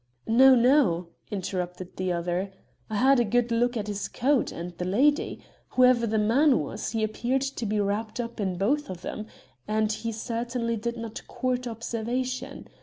"No, 0.25 0.55
no," 0.55 1.09
interrupted 1.29 1.95
the 1.95 2.11
other. 2.11 2.51
"I 2.89 2.95
had 2.95 3.19
a 3.19 3.23
good 3.23 3.51
look 3.51 3.77
at 3.77 3.85
his 3.85 4.07
coat 4.07 4.51
and 4.51 4.75
the 4.79 4.83
lady. 4.85 5.43
Whoever 5.77 6.07
the 6.07 6.17
man 6.17 6.57
was, 6.59 6.89
he 6.89 7.03
appeared 7.03 7.43
to 7.43 7.65
be 7.67 7.79
wrapped 7.79 8.19
up 8.19 8.39
in 8.39 8.57
both 8.57 8.89
of 8.89 9.03
them, 9.03 9.27
and 9.67 9.91
he 9.91 10.11
certainly 10.11 10.75
did 10.75 10.97
not 10.97 11.21
court 11.27 11.67
observation. 11.67 12.67